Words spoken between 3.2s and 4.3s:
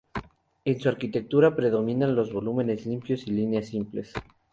y líneas simples.